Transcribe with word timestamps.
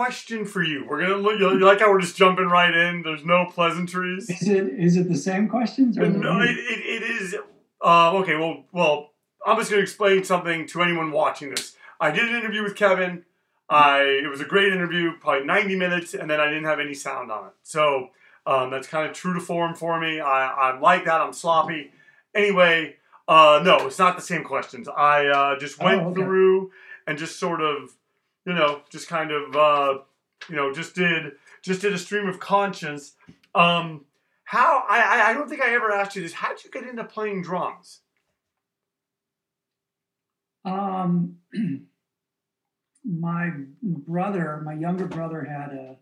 Question 0.00 0.46
for 0.46 0.62
you, 0.62 0.86
we're 0.88 0.98
gonna 1.02 1.16
look. 1.16 1.38
You 1.38 1.58
like 1.58 1.80
how 1.80 1.90
we're 1.90 2.00
just 2.00 2.16
jumping 2.16 2.46
right 2.46 2.74
in. 2.74 3.02
There's 3.02 3.22
no 3.22 3.44
pleasantries. 3.44 4.30
Is 4.30 4.48
it 4.48 4.66
is 4.68 4.96
it 4.96 5.10
the 5.10 5.16
same 5.16 5.46
questions? 5.46 5.98
Or 5.98 6.06
no, 6.06 6.40
it, 6.40 6.48
it, 6.56 7.02
it 7.02 7.02
is. 7.02 7.36
Uh, 7.84 8.12
okay, 8.14 8.36
well, 8.36 8.64
well, 8.72 9.10
I'm 9.46 9.58
just 9.58 9.68
gonna 9.70 9.82
explain 9.82 10.24
something 10.24 10.66
to 10.68 10.80
anyone 10.82 11.10
watching 11.10 11.50
this. 11.50 11.76
I 12.00 12.10
did 12.12 12.30
an 12.30 12.34
interview 12.34 12.62
with 12.62 12.76
Kevin. 12.76 13.24
I 13.68 14.00
it 14.24 14.28
was 14.30 14.40
a 14.40 14.46
great 14.46 14.72
interview, 14.72 15.12
probably 15.20 15.44
90 15.46 15.76
minutes, 15.76 16.14
and 16.14 16.30
then 16.30 16.40
I 16.40 16.46
didn't 16.48 16.64
have 16.64 16.80
any 16.80 16.94
sound 16.94 17.30
on 17.30 17.48
it. 17.48 17.52
So 17.62 18.08
um, 18.46 18.70
that's 18.70 18.88
kind 18.88 19.06
of 19.06 19.14
true 19.14 19.34
to 19.34 19.40
form 19.40 19.74
for 19.74 20.00
me. 20.00 20.18
I, 20.18 20.70
I'm 20.70 20.80
like 20.80 21.04
that. 21.04 21.20
I'm 21.20 21.34
sloppy. 21.34 21.92
Anyway, 22.34 22.96
uh, 23.28 23.60
no, 23.62 23.86
it's 23.86 23.98
not 23.98 24.16
the 24.16 24.22
same 24.22 24.44
questions. 24.44 24.88
I 24.88 25.26
uh, 25.26 25.58
just 25.58 25.78
went 25.78 26.00
Oh, 26.00 26.06
okay. 26.06 26.22
through 26.22 26.70
and 27.06 27.18
just 27.18 27.38
sort 27.38 27.60
of, 27.60 27.90
you 28.46 28.54
know, 28.54 28.82
just 28.90 29.08
kind 29.08 29.30
of, 29.30 29.56
uh, 29.56 29.98
you 30.48 30.56
know, 30.56 30.72
just 30.72 30.94
did 30.94 31.32
just 31.62 31.82
did 31.82 31.92
a 31.92 31.98
stream 31.98 32.28
of 32.28 32.40
conscience. 32.40 33.14
Um, 33.54 34.06
how 34.44 34.84
I, 34.88 35.30
I 35.30 35.32
don't 35.34 35.48
think 35.48 35.62
I 35.62 35.74
ever 35.74 35.92
asked 35.92 36.16
you 36.16 36.22
this. 36.22 36.32
How 36.32 36.48
did 36.48 36.64
you 36.64 36.70
get 36.70 36.84
into 36.84 37.04
playing 37.04 37.42
drums? 37.42 38.00
Um, 40.64 41.36
my 43.04 43.50
brother, 43.82 44.62
my 44.64 44.74
younger 44.74 45.06
brother, 45.06 45.44
had 45.44 45.70
a. 45.72 45.96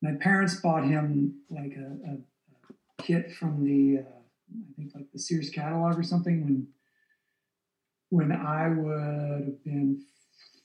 My 0.00 0.12
parents 0.20 0.60
bought 0.60 0.84
him 0.84 1.40
like 1.50 1.72
a, 1.76 2.08
a, 2.08 2.12
a 2.14 3.02
kit 3.02 3.32
from 3.32 3.64
the, 3.64 4.02
uh, 4.02 4.04
I 4.04 4.76
think 4.76 4.92
like 4.94 5.10
the 5.12 5.18
Sears 5.18 5.50
catalog 5.50 5.98
or 5.98 6.02
something 6.02 6.44
when. 6.44 6.68
When 8.10 8.32
I 8.32 8.70
would 8.70 9.44
have 9.44 9.64
been 9.64 10.00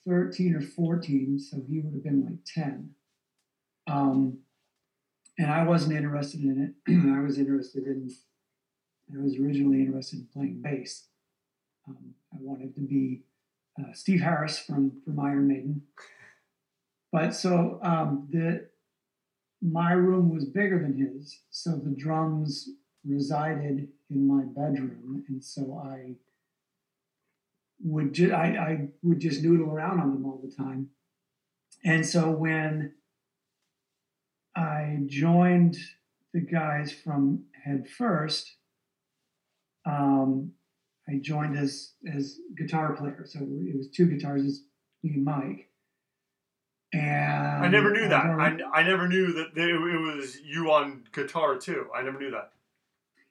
thirteen 0.08 0.56
or 0.56 0.62
fourteen, 0.62 1.40
so 1.40 1.58
he 1.68 1.80
would 1.80 1.94
have 1.94 2.04
been 2.04 2.26
like 2.26 2.44
ten. 2.46 2.92
Um, 3.88 4.40
and 5.38 5.52
I 5.52 5.64
wasn't 5.64 5.96
interested 5.96 6.42
in 6.42 6.76
it. 6.88 6.94
I 7.18 7.22
was 7.22 7.38
interested 7.38 7.86
in. 7.86 8.10
I 9.14 9.22
was 9.22 9.38
originally 9.38 9.82
interested 9.82 10.20
in 10.20 10.28
playing 10.34 10.62
bass. 10.62 11.08
Um, 11.88 12.14
I 12.34 12.38
wanted 12.40 12.74
to 12.76 12.82
be 12.82 13.24
uh, 13.80 13.94
Steve 13.94 14.22
Harris 14.22 14.60
from 14.60 15.02
from 15.04 15.20
Iron 15.20 15.48
Maiden. 15.48 15.82
But 17.12 17.36
so 17.36 17.80
um, 17.84 18.28
the 18.32 18.68
my 19.62 19.94
room 19.94 20.34
was 20.34 20.46
bigger 20.46 20.80
than 20.80 20.98
his, 20.98 21.40
so 21.50 21.72
the 21.72 21.96
drums 21.96 22.70
resided 23.06 23.88
in 24.10 24.28
my 24.28 24.44
bedroom, 24.44 25.24
and 25.28 25.44
so 25.44 25.82
I 25.84 26.16
would 27.84 28.14
ju- 28.14 28.34
I, 28.34 28.46
I 28.46 28.88
would 29.04 29.20
just 29.20 29.44
noodle 29.44 29.70
around 29.70 30.00
on 30.00 30.14
them 30.14 30.26
all 30.26 30.42
the 30.44 30.56
time. 30.56 30.90
And 31.84 32.06
so 32.06 32.32
when 32.32 32.94
I 34.56 35.00
joined 35.06 35.78
the 36.34 36.42
guys 36.42 36.92
from 36.94 37.44
Head 37.66 37.88
First, 37.90 38.56
um, 39.86 40.54
I 41.08 41.20
joined 41.22 41.58
as 41.58 41.92
as 42.12 42.38
guitar 42.58 42.94
player. 42.94 43.24
So 43.26 43.40
it 43.42 43.76
was 43.76 43.90
two 43.90 44.06
guitars, 44.06 44.46
it's 44.46 44.62
me 45.04 45.16
and 45.16 45.26
Mike. 45.26 45.70
And 46.94 47.66
I 47.66 47.68
never 47.70 47.92
knew 47.92 48.08
that. 48.08 48.26
I, 48.26 48.58
I 48.72 48.84
never 48.84 49.08
knew 49.08 49.34
that 49.34 49.48
it, 49.56 49.70
it 49.70 50.16
was 50.16 50.40
you 50.42 50.72
on 50.72 51.04
guitar 51.12 51.58
too. 51.58 51.88
I 51.94 52.04
never 52.04 52.20
knew 52.20 52.32
that. 52.32 52.52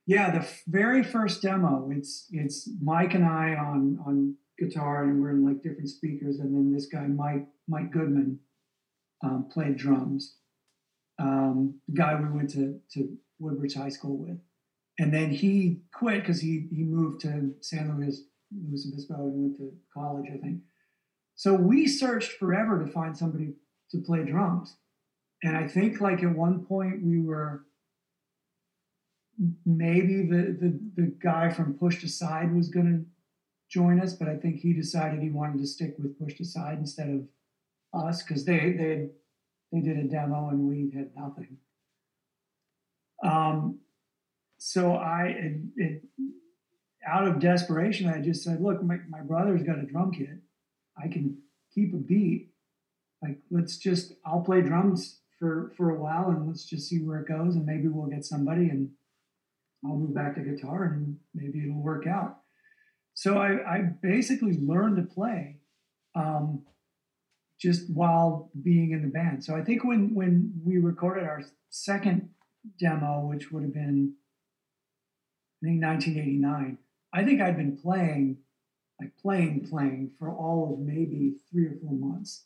yeah, 0.05 0.31
the 0.33 0.41
f- 0.41 0.63
very 0.67 1.03
first 1.05 1.41
demo, 1.43 1.89
it's 1.93 2.27
it's 2.33 2.69
Mike 2.83 3.15
and 3.15 3.25
I 3.25 3.55
on 3.55 3.99
on 4.05 4.35
guitar, 4.65 5.05
and 5.05 5.21
we're 5.21 5.31
in 5.31 5.45
like 5.45 5.63
different 5.63 5.89
speakers, 5.89 6.39
and 6.39 6.55
then 6.55 6.73
this 6.73 6.87
guy 6.87 7.07
Mike 7.07 7.47
Mike 7.69 7.91
Goodman 7.91 8.41
um, 9.23 9.49
played 9.51 9.77
drums. 9.77 10.37
Um, 11.19 11.81
the 11.89 11.95
guy 11.95 12.21
we 12.21 12.29
went 12.29 12.51
to 12.51 12.81
to 12.95 13.17
Woodbridge 13.39 13.75
High 13.75 13.91
School 13.91 14.17
with, 14.17 14.39
and 14.99 15.13
then 15.13 15.31
he 15.31 15.81
quit 15.93 16.21
because 16.21 16.41
he 16.41 16.69
he 16.73 16.83
moved 16.85 17.21
to 17.23 17.55
San 17.61 17.97
Luis 17.97 18.23
Luis 18.69 18.87
Obispo 18.87 19.15
and 19.15 19.43
went 19.43 19.57
to 19.59 19.73
college, 19.93 20.27
I 20.33 20.39
think. 20.39 20.61
So 21.35 21.55
we 21.55 21.87
searched 21.87 22.33
forever 22.33 22.85
to 22.85 22.91
find 22.91 23.17
somebody 23.17 23.55
to 23.91 23.99
play 23.99 24.25
drums, 24.25 24.77
and 25.43 25.57
I 25.57 25.67
think 25.67 26.01
like 26.01 26.23
at 26.23 26.37
one 26.37 26.65
point 26.65 27.03
we 27.03 27.21
were 27.21 27.65
maybe 29.65 30.27
the 30.27 30.57
the, 30.61 30.81
the 30.97 31.15
guy 31.23 31.51
from 31.51 31.75
Pushed 31.75 32.05
Aside 32.05 32.55
was 32.55 32.69
to 32.69 33.05
join 33.73 34.01
us, 34.01 34.13
but 34.13 34.29
I 34.29 34.37
think 34.37 34.61
he 34.61 34.75
decided 34.75 35.23
he 35.23 35.31
wanted 35.31 35.59
to 35.59 35.67
stick 35.67 35.95
with 35.99 36.19
Pushed 36.19 36.41
Aside 36.41 36.79
instead 36.79 37.09
of 37.09 37.23
us 37.99 38.23
because 38.23 38.45
they 38.45 38.73
they 38.73 38.89
had, 38.89 39.11
they 39.73 39.81
did 39.81 39.99
a 39.99 40.05
demo 40.05 40.51
and 40.51 40.69
we 40.69 40.93
had 40.95 41.11
nothing. 41.17 41.57
Um, 43.25 43.79
so 44.59 44.95
I 44.95 45.27
it, 45.29 45.61
it, 45.77 46.03
out 47.07 47.27
of 47.27 47.41
desperation, 47.41 48.09
I 48.09 48.21
just 48.21 48.45
said, 48.45 48.61
"Look, 48.61 48.83
my, 48.83 48.99
my 49.09 49.21
brother's 49.21 49.63
got 49.63 49.79
a 49.79 49.83
drum 49.83 50.13
kit. 50.13 50.39
I 51.03 51.09
can 51.09 51.39
keep 51.75 51.95
a 51.95 51.97
beat. 51.97 52.51
Like, 53.23 53.39
let's 53.51 53.79
just 53.79 54.13
I'll 54.27 54.43
play 54.43 54.61
drums 54.61 55.21
for 55.39 55.73
for 55.77 55.91
a 55.91 55.99
while 55.99 56.29
and 56.29 56.47
let's 56.47 56.65
just 56.65 56.89
see 56.89 56.99
where 56.99 57.21
it 57.21 57.29
goes, 57.29 57.57
and 57.57 57.65
maybe 57.65 57.89
we'll 57.89 58.07
get 58.07 58.25
somebody 58.25 58.69
and." 58.69 58.91
I'll 59.85 59.97
move 59.97 60.15
back 60.15 60.37
to 60.37 60.43
guitar 60.43 60.85
and 60.85 61.19
maybe 61.35 61.65
it'll 61.65 61.83
work 61.83 62.07
out. 62.07 62.42
So 63.15 63.39
I, 63.39 63.77
I 63.77 63.79
basically 64.03 64.59
learned 64.59 64.97
to 64.97 65.03
play 65.03 65.59
um, 66.15 66.63
just 67.61 67.91
while 67.91 68.51
being 68.63 68.93
in 68.93 69.03
the 69.03 69.09
band. 69.09 69.45
So 69.45 69.55
I 69.55 69.63
think 69.63 69.85
when 69.85 70.15
when 70.15 70.53
we 70.65 70.79
recorded 70.79 71.25
our 71.25 71.43
second 71.71 72.31
demo, 72.79 73.21
which 73.21 73.53
would 73.53 73.63
have 73.63 73.75
been 73.75 74.15
I 75.63 75.67
think 75.67 75.83
1989, 75.83 76.79
I 77.13 77.25
think 77.25 77.41
I'd 77.41 77.57
been 77.57 77.77
playing 77.77 78.39
like 79.01 79.13
playing 79.21 79.67
playing 79.69 80.13
for 80.19 80.31
all 80.31 80.75
of 80.75 80.81
maybe 80.81 81.35
three 81.51 81.67
or 81.67 81.77
four 81.83 81.93
months. 81.93 82.45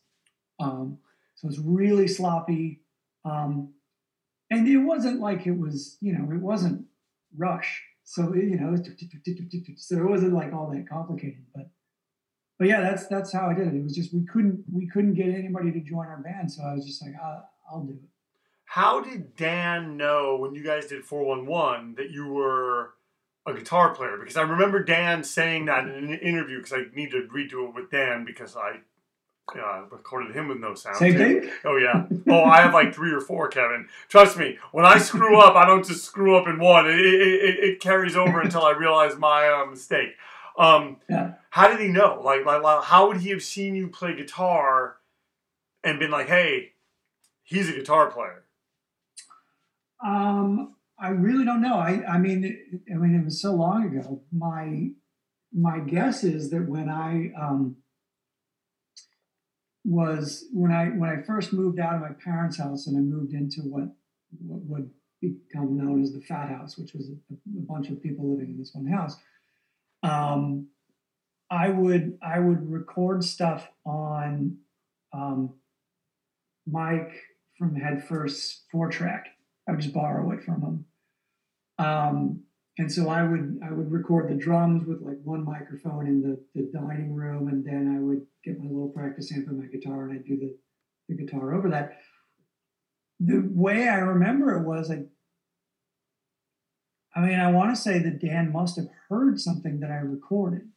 Um, 0.58 0.98
so 1.34 1.48
it's 1.48 1.58
really 1.58 2.08
sloppy. 2.08 2.80
Um, 3.24 3.74
and 4.50 4.66
it 4.66 4.78
wasn't 4.78 5.20
like 5.20 5.46
it 5.46 5.58
was, 5.58 5.98
you 6.00 6.12
know, 6.12 6.32
it 6.32 6.40
wasn't 6.40 6.86
rush. 7.36 7.82
So 8.08 8.32
you 8.34 8.56
know, 8.56 8.76
so 9.76 9.96
it 9.98 10.08
wasn't 10.08 10.32
like 10.32 10.52
all 10.52 10.70
that 10.70 10.88
complicated. 10.88 11.44
But 11.52 11.70
but 12.56 12.68
yeah, 12.68 12.80
that's 12.80 13.08
that's 13.08 13.32
how 13.32 13.50
I 13.50 13.54
did 13.54 13.66
it. 13.66 13.74
It 13.74 13.82
was 13.82 13.96
just 13.96 14.14
we 14.14 14.24
couldn't 14.24 14.64
we 14.72 14.86
couldn't 14.86 15.14
get 15.14 15.26
anybody 15.26 15.72
to 15.72 15.80
join 15.80 16.06
our 16.06 16.22
band, 16.22 16.52
so 16.52 16.62
I 16.62 16.72
was 16.72 16.86
just 16.86 17.02
like, 17.02 17.14
I'll, 17.20 17.50
I'll 17.68 17.82
do 17.82 17.94
it. 17.94 18.08
How 18.64 19.00
did 19.00 19.34
Dan 19.34 19.96
know 19.96 20.36
when 20.36 20.54
you 20.54 20.62
guys 20.62 20.86
did 20.86 21.04
411 21.04 21.96
that 21.96 22.10
you 22.10 22.28
were 22.28 22.94
a 23.44 23.52
guitar 23.52 23.92
player? 23.92 24.18
Because 24.18 24.36
I 24.36 24.42
remember 24.42 24.84
Dan 24.84 25.24
saying 25.24 25.64
that 25.66 25.88
in 25.88 26.12
an 26.12 26.18
interview 26.20 26.58
because 26.58 26.74
I 26.74 26.84
need 26.94 27.10
to 27.10 27.26
redo 27.34 27.68
it 27.68 27.74
with 27.74 27.90
Dan 27.90 28.24
because 28.24 28.56
I 28.56 28.76
uh, 29.54 29.82
recorded 29.90 30.34
him 30.34 30.48
with 30.48 30.58
no 30.58 30.74
sound. 30.74 30.96
Same 30.96 31.12
too. 31.12 31.40
thing. 31.40 31.50
Oh 31.64 31.76
yeah. 31.76 32.06
Oh, 32.28 32.44
I 32.44 32.62
have 32.62 32.74
like 32.74 32.94
three 32.94 33.12
or 33.12 33.20
four, 33.20 33.48
Kevin. 33.48 33.88
Trust 34.08 34.36
me. 34.36 34.58
When 34.72 34.84
I 34.84 34.98
screw 34.98 35.40
up, 35.40 35.54
I 35.54 35.64
don't 35.64 35.86
just 35.86 36.04
screw 36.04 36.36
up 36.36 36.48
in 36.48 36.58
one. 36.58 36.86
It, 36.86 36.98
it, 36.98 37.58
it, 37.60 37.80
carries 37.80 38.16
over 38.16 38.40
until 38.40 38.64
I 38.64 38.72
realize 38.72 39.16
my 39.16 39.48
uh, 39.48 39.66
mistake. 39.66 40.10
Um, 40.58 40.96
Yeah. 41.08 41.34
how 41.50 41.68
did 41.68 41.80
he 41.80 41.88
know? 41.88 42.20
Like, 42.24 42.44
like, 42.44 42.84
how 42.84 43.08
would 43.08 43.18
he 43.18 43.30
have 43.30 43.42
seen 43.42 43.76
you 43.76 43.88
play 43.88 44.16
guitar 44.16 44.96
and 45.84 45.98
been 45.98 46.10
like, 46.10 46.26
"Hey, 46.28 46.72
he's 47.44 47.68
a 47.68 47.72
guitar 47.72 48.10
player"? 48.10 48.44
Um, 50.04 50.74
I 50.98 51.10
really 51.10 51.44
don't 51.44 51.60
know. 51.60 51.76
I, 51.76 52.02
I 52.08 52.18
mean, 52.18 52.44
it, 52.44 52.80
I 52.92 52.96
mean, 52.96 53.14
it 53.14 53.24
was 53.24 53.40
so 53.40 53.54
long 53.54 53.86
ago. 53.86 54.22
My, 54.32 54.88
my 55.52 55.78
guess 55.80 56.24
is 56.24 56.50
that 56.50 56.68
when 56.68 56.88
I 56.88 57.32
um, 57.40 57.76
was 59.86 60.46
when 60.52 60.72
I 60.72 60.86
when 60.86 61.08
I 61.08 61.22
first 61.22 61.52
moved 61.52 61.78
out 61.78 61.94
of 61.94 62.00
my 62.00 62.12
parents' 62.24 62.58
house 62.58 62.88
and 62.88 62.96
I 62.96 63.00
moved 63.00 63.32
into 63.32 63.60
what 63.62 63.84
what 64.44 64.60
would 64.62 64.90
become 65.20 65.76
known 65.76 66.02
as 66.02 66.12
the 66.12 66.20
Fat 66.20 66.48
House, 66.48 66.76
which 66.76 66.92
was 66.92 67.08
a, 67.08 67.34
a 67.34 67.62
bunch 67.68 67.88
of 67.88 68.02
people 68.02 68.28
living 68.28 68.50
in 68.50 68.58
this 68.58 68.72
one 68.74 68.86
house. 68.86 69.16
Um, 70.02 70.68
I 71.50 71.68
would 71.68 72.18
I 72.20 72.40
would 72.40 72.70
record 72.70 73.22
stuff 73.22 73.68
on 73.84 74.58
um, 75.12 75.54
Mike 76.66 77.12
from 77.56 77.76
Headfirst 77.76 78.64
four 78.72 78.90
track. 78.90 79.28
I 79.68 79.72
would 79.72 79.80
just 79.80 79.94
borrow 79.94 80.32
it 80.32 80.42
from 80.42 80.62
him. 80.62 80.84
Um, 81.78 82.42
and 82.78 82.92
so 82.92 83.08
I 83.08 83.22
would 83.22 83.60
I 83.64 83.72
would 83.72 83.90
record 83.90 84.30
the 84.30 84.34
drums 84.34 84.86
with 84.86 85.00
like 85.00 85.18
one 85.24 85.44
microphone 85.44 86.06
in 86.06 86.22
the, 86.22 86.38
the 86.54 86.70
dining 86.72 87.14
room, 87.14 87.48
and 87.48 87.64
then 87.64 87.96
I 87.96 88.00
would 88.00 88.26
get 88.44 88.58
my 88.58 88.66
little 88.66 88.88
practice 88.88 89.32
amp 89.32 89.48
and 89.48 89.58
my 89.58 89.66
guitar, 89.66 90.04
and 90.04 90.12
I'd 90.12 90.26
do 90.26 90.36
the, 90.36 90.56
the 91.08 91.14
guitar 91.14 91.54
over 91.54 91.70
that. 91.70 91.98
The 93.18 93.48
way 93.54 93.88
I 93.88 93.96
remember 93.96 94.56
it 94.56 94.66
was 94.66 94.90
I 94.90 95.04
I 97.14 97.20
mean, 97.20 97.40
I 97.40 97.50
want 97.50 97.74
to 97.74 97.80
say 97.80 97.98
that 97.98 98.20
Dan 98.20 98.52
must 98.52 98.76
have 98.76 98.88
heard 99.08 99.40
something 99.40 99.80
that 99.80 99.90
I 99.90 99.96
recorded. 99.96 100.68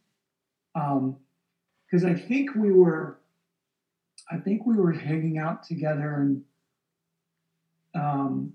Um, 0.73 1.17
because 1.85 2.05
I 2.05 2.13
think 2.13 2.55
we 2.55 2.71
were 2.71 3.19
I 4.31 4.37
think 4.37 4.65
we 4.65 4.75
were 4.75 4.91
hanging 4.91 5.37
out 5.37 5.63
together 5.63 6.15
and 6.15 6.43
um 7.95 8.53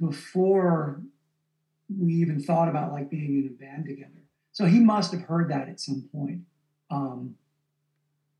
before 0.00 1.02
we 1.98 2.14
even 2.14 2.40
thought 2.40 2.68
about 2.68 2.92
like 2.92 3.10
being 3.10 3.38
in 3.38 3.46
a 3.46 3.64
band 3.64 3.86
together. 3.86 4.22
So 4.52 4.64
he 4.64 4.80
must 4.80 5.12
have 5.12 5.22
heard 5.22 5.50
that 5.50 5.68
at 5.68 5.80
some 5.80 6.08
point. 6.12 6.42
Um, 6.90 7.36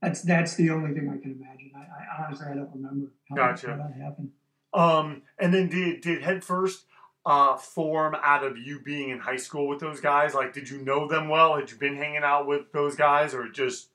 that's 0.02 0.22
that's 0.22 0.54
the 0.54 0.70
only 0.70 0.94
thing 0.94 1.08
I 1.08 1.20
can 1.20 1.32
imagine. 1.32 1.72
I, 1.76 1.80
I 1.80 2.26
honestly 2.26 2.46
I 2.50 2.54
don't 2.54 2.70
remember 2.74 3.12
how, 3.28 3.36
Gotcha. 3.36 3.68
how 3.68 3.76
that 3.76 3.94
happened. 4.00 4.30
Um, 4.72 5.22
and 5.38 5.52
then 5.52 5.68
did 5.68 6.00
did 6.00 6.22
Headfirst 6.22 6.84
uh, 7.26 7.56
form 7.56 8.16
out 8.22 8.44
of 8.44 8.56
you 8.56 8.80
being 8.80 9.10
in 9.10 9.18
high 9.18 9.36
school 9.36 9.68
with 9.68 9.80
those 9.80 10.00
guys? 10.00 10.34
Like, 10.34 10.52
did 10.52 10.70
you 10.70 10.78
know 10.82 11.06
them 11.06 11.28
well? 11.28 11.56
Had 11.56 11.70
you 11.70 11.76
been 11.76 11.96
hanging 11.96 12.22
out 12.22 12.46
with 12.46 12.72
those 12.72 12.96
guys, 12.96 13.34
or 13.34 13.48
just 13.48 13.90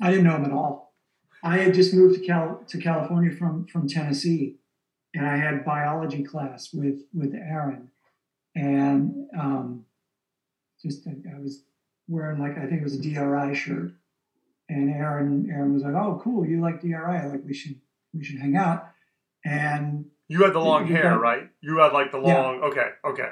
I 0.00 0.10
didn't 0.10 0.24
know 0.24 0.32
them 0.32 0.46
at 0.46 0.52
all. 0.52 0.92
I 1.42 1.58
had 1.58 1.74
just 1.74 1.94
moved 1.94 2.18
to 2.18 2.26
Cal 2.26 2.64
to 2.66 2.78
California 2.78 3.30
from 3.30 3.66
from 3.66 3.88
Tennessee, 3.88 4.56
and 5.14 5.26
I 5.26 5.36
had 5.36 5.64
biology 5.64 6.22
class 6.22 6.72
with 6.72 7.02
with 7.14 7.34
Aaron, 7.34 7.88
and 8.54 9.26
um, 9.38 9.84
just 10.82 11.06
I 11.06 11.38
was 11.40 11.62
wearing 12.08 12.40
like 12.40 12.58
I 12.58 12.66
think 12.66 12.80
it 12.80 12.84
was 12.84 12.94
a 12.96 13.02
DRI 13.02 13.54
shirt, 13.54 13.92
and 14.68 14.90
Aaron 14.90 15.48
Aaron 15.50 15.72
was 15.74 15.82
like, 15.82 15.94
"Oh, 15.94 16.20
cool, 16.22 16.46
you 16.46 16.60
like 16.60 16.80
DRI? 16.80 17.28
Like 17.28 17.42
we 17.46 17.54
should 17.54 17.76
we 18.12 18.24
should 18.24 18.38
hang 18.40 18.56
out." 18.56 18.88
And 19.44 20.06
you 20.28 20.42
had 20.42 20.54
the 20.54 20.58
long 20.60 20.86
hair, 20.86 21.02
got- 21.02 21.20
right? 21.20 21.48
You 21.60 21.78
had 21.78 21.92
like 21.92 22.10
the 22.12 22.20
Yeah. 22.20 22.42
long. 22.42 22.60
Okay, 22.62 22.88
okay. 23.04 23.30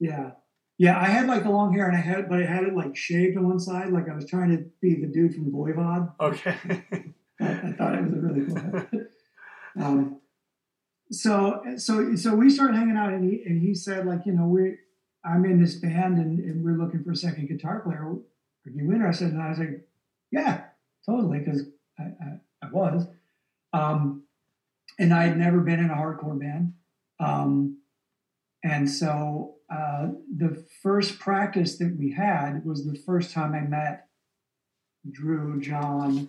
yeah, 0.00 0.32
yeah, 0.78 0.98
I 1.00 1.04
had 1.06 1.26
like 1.26 1.42
the 1.44 1.50
long 1.50 1.72
hair, 1.72 1.86
and 1.88 1.96
I 1.96 2.00
had 2.00 2.28
but 2.28 2.40
I 2.42 2.46
had 2.46 2.64
it 2.64 2.74
like 2.74 2.94
shaved 2.96 3.36
on 3.36 3.48
one 3.48 3.58
side, 3.60 3.90
like 3.90 4.08
I 4.08 4.14
was 4.14 4.26
trying 4.26 4.50
to 4.56 4.64
be 4.80 4.94
the 5.00 5.06
dude 5.06 5.34
from 5.34 5.50
Voivod. 5.50 6.12
Okay. 6.20 6.56
I, 7.40 7.46
I 7.46 7.72
thought 7.72 7.94
it 7.96 8.02
was 8.04 8.12
a 8.12 8.16
really 8.16 8.46
cool 8.46 9.00
um, 9.84 10.20
so 11.20 11.62
so 11.76 12.14
so 12.16 12.34
we 12.34 12.50
started 12.50 12.76
hanging 12.76 12.96
out 12.96 13.12
and 13.12 13.24
he 13.24 13.42
and 13.44 13.60
he 13.60 13.74
said 13.74 14.06
like 14.06 14.20
you 14.26 14.32
know 14.32 14.46
we 14.46 14.76
I'm 15.24 15.44
in 15.44 15.60
this 15.60 15.74
band 15.76 16.18
and, 16.18 16.38
and 16.38 16.64
we're 16.64 16.76
looking 16.76 17.02
for 17.02 17.12
a 17.12 17.16
second 17.16 17.48
guitar 17.48 17.80
player. 17.80 18.04
Are 18.04 18.70
you 18.70 18.92
interested? 18.92 19.32
And 19.32 19.42
I 19.42 19.48
was 19.48 19.58
like, 19.58 19.88
yeah, 20.30 20.64
totally, 21.06 21.38
because 21.38 21.62
I, 21.98 22.02
I, 22.02 22.40
I 22.62 22.70
was. 22.70 23.06
Um, 23.72 24.24
and 24.98 25.14
I 25.14 25.24
had 25.24 25.38
never 25.38 25.60
been 25.60 25.80
in 25.80 25.90
a 25.90 25.94
hardcore 25.94 26.38
band. 26.38 26.74
Um, 27.18 27.78
and 28.62 28.88
so 28.88 29.56
uh, 29.70 30.08
the 30.36 30.64
first 30.82 31.18
practice 31.18 31.78
that 31.78 31.96
we 31.98 32.12
had 32.12 32.64
was 32.64 32.84
the 32.84 32.98
first 32.98 33.32
time 33.32 33.54
I 33.54 33.60
met 33.60 34.08
Drew, 35.10 35.60
John, 35.60 36.28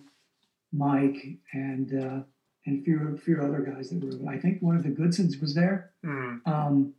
Mike, 0.72 1.38
and 1.52 2.04
uh, 2.04 2.20
and 2.66 2.80
a 2.80 2.84
few 2.84 3.14
a 3.14 3.16
few 3.16 3.40
other 3.40 3.60
guys 3.60 3.90
that 3.90 4.02
were. 4.02 4.30
I 4.30 4.38
think 4.38 4.60
one 4.60 4.76
of 4.76 4.82
the 4.82 4.90
Goodsons 4.90 5.40
was 5.40 5.54
there. 5.54 5.92
Hmm. 6.04 6.36
Um, 6.44 6.94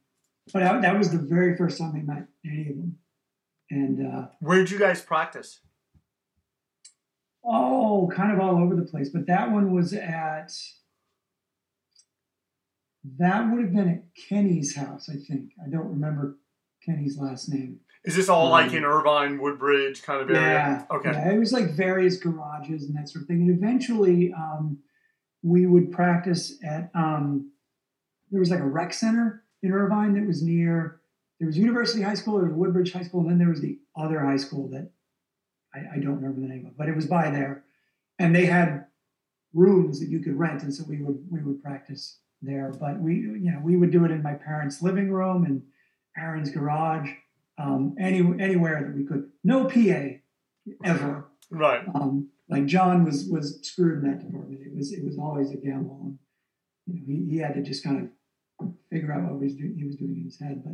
but 0.54 0.64
I, 0.64 0.80
that 0.80 0.98
was 0.98 1.12
the 1.12 1.18
very 1.18 1.58
first 1.58 1.78
time 1.78 1.94
I 1.96 2.00
met 2.00 2.28
any 2.46 2.70
of 2.70 2.78
them. 2.78 2.98
And 3.70 4.14
uh, 4.14 4.28
Where 4.40 4.58
did 4.58 4.72
you 4.72 4.80
guys 4.80 5.02
practice? 5.02 5.60
oh, 7.50 8.12
kind 8.14 8.32
of 8.34 8.40
all 8.40 8.62
over 8.62 8.76
the 8.76 8.84
place. 8.84 9.10
But 9.10 9.26
that 9.28 9.52
one 9.52 9.74
was 9.74 9.94
at 9.94 10.52
that 13.18 13.50
would 13.50 13.62
have 13.64 13.74
been 13.74 13.90
at 13.90 14.04
Kenny's 14.28 14.76
house, 14.76 15.10
I 15.10 15.16
think. 15.16 15.52
I 15.66 15.70
don't 15.70 15.88
remember 15.90 16.38
Kenny's 16.86 17.18
last 17.18 17.50
name. 17.50 17.80
Is 18.04 18.16
this 18.16 18.30
all 18.30 18.50
like 18.50 18.72
Um, 18.72 18.78
in 18.78 18.86
Irvine, 18.86 19.40
Woodbridge 19.40 20.04
kind 20.04 20.22
of 20.22 20.30
area? 20.30 20.86
Yeah. 20.90 20.96
Okay. 20.96 21.12
Yeah, 21.12 21.32
it 21.32 21.38
was 21.40 21.52
like 21.54 21.72
various 21.72 22.18
garages 22.18 22.84
and 22.84 22.96
that 22.98 23.10
sort 23.10 23.24
of 23.24 23.28
thing. 23.28 23.42
And 23.42 23.50
eventually, 23.50 24.34
um, 24.34 24.80
we 25.48 25.66
would 25.66 25.92
practice 25.92 26.54
at 26.64 26.92
um, 26.94 27.52
there 28.32 28.40
was 28.40 28.50
like 28.50 28.60
a 28.60 28.66
rec 28.66 28.94
center 28.94 29.44
in 29.64 29.72
Irvine 29.72 30.14
that 30.14 30.28
was 30.28 30.44
near. 30.44 31.00
There 31.40 31.48
was 31.48 31.58
University 31.58 32.02
High 32.02 32.16
School, 32.16 32.38
there 32.38 32.48
was 32.48 32.56
Woodbridge 32.56 32.92
High 32.92 33.04
School, 33.04 33.22
and 33.22 33.30
then 33.30 33.38
there 33.38 33.50
was 33.50 33.62
the 33.62 33.80
other 33.96 34.20
high 34.20 34.38
school 34.38 34.68
that 34.70 34.92
I, 35.74 35.96
I 35.96 36.00
don't 36.00 36.16
remember 36.16 36.42
the 36.42 36.48
name 36.48 36.66
of, 36.66 36.78
but 36.78 36.90
it 36.90 36.96
was 36.96 37.06
by 37.06 37.30
there, 37.30 37.64
and 38.20 38.36
they 38.36 38.46
had 38.46 38.86
rooms 39.54 40.00
that 40.00 40.10
you 40.10 40.20
could 40.20 40.38
rent, 40.38 40.64
and 40.64 40.74
so 40.74 40.84
we 40.88 41.02
would 41.02 41.20
we 41.32 41.42
would 41.42 41.64
practice 41.64 42.18
there. 42.42 42.74
But 42.78 43.00
we 43.00 43.16
you 43.16 43.52
know 43.52 43.62
we 43.64 43.78
would 43.78 43.92
do 43.92 44.04
it 44.04 44.12
in 44.12 44.22
my 44.22 44.34
parents' 44.34 44.82
living 44.82 45.12
room 45.12 45.46
and 45.46 45.62
Aaron's 46.18 46.50
garage, 46.50 47.10
um, 47.58 47.96
any 48.00 48.20
anywhere 48.40 48.82
that 48.82 48.96
we 48.96 49.06
could. 49.06 49.30
No 49.44 49.66
PA 49.66 50.18
ever. 50.84 51.26
Right. 51.50 51.84
Um, 51.96 52.30
like 52.50 52.66
John 52.66 53.04
was 53.04 53.28
was 53.30 53.60
screwed 53.62 54.04
in 54.04 54.10
that 54.10 54.26
department. 54.26 54.62
It 54.62 54.76
was 54.76 54.92
it 54.92 55.04
was 55.04 55.18
always 55.18 55.52
a 55.52 55.58
gamble. 55.58 56.00
And, 56.04 56.20
you 56.86 56.94
know, 56.96 57.04
he, 57.06 57.36
he 57.36 57.38
had 57.40 57.56
to 57.56 57.62
just 57.62 57.84
kind 57.84 58.10
of 58.60 58.70
figure 58.90 59.12
out 59.12 59.24
what 59.24 59.40
he 59.40 59.46
was 59.46 59.56
doing, 59.56 59.76
he 59.78 59.86
was 59.86 59.96
doing 59.96 60.16
in 60.18 60.24
his 60.24 60.40
head. 60.40 60.64
But 60.64 60.74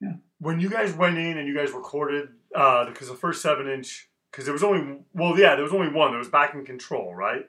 yeah. 0.00 0.14
When 0.38 0.60
you 0.60 0.68
guys 0.68 0.92
went 0.92 1.18
in 1.18 1.38
and 1.38 1.48
you 1.48 1.56
guys 1.56 1.72
recorded, 1.72 2.28
uh, 2.54 2.86
because 2.86 3.08
the 3.08 3.14
first 3.14 3.40
seven 3.40 3.68
inch, 3.68 4.08
because 4.30 4.44
there 4.44 4.52
was 4.52 4.64
only, 4.64 4.98
well, 5.14 5.38
yeah, 5.38 5.54
there 5.54 5.64
was 5.64 5.72
only 5.72 5.88
one. 5.88 6.10
There 6.10 6.18
was 6.18 6.28
back 6.28 6.54
in 6.54 6.64
control, 6.64 7.14
right? 7.14 7.46